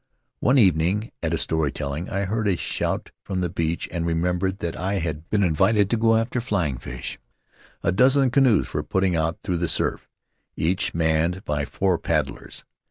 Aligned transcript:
"One 0.39 0.57
evening, 0.57 1.11
at 1.21 1.31
a 1.31 1.37
story 1.37 1.71
telling, 1.71 2.09
I 2.09 2.25
heard 2.25 2.47
a 2.47 2.57
shout 2.57 3.11
from 3.23 3.41
the 3.41 3.49
beach 3.51 3.87
and 3.91 4.03
remembered 4.03 4.57
that 4.57 4.75
I 4.75 4.95
had 4.95 5.29
been 5.29 5.43
invited 5.43 5.91
to 5.91 5.95
go 5.97 6.15
after 6.15 6.41
flying 6.41 6.79
fish. 6.79 7.19
A 7.83 7.91
dozen 7.91 8.31
canoes 8.31 8.73
were 8.73 8.81
putting 8.81 9.15
out 9.15 9.43
through 9.43 9.57
the 9.57 9.69
surf, 9.69 10.09
each 10.57 10.95
manned 10.95 11.45
by 11.45 11.65
four 11.65 11.99
paddlers. 11.99 12.65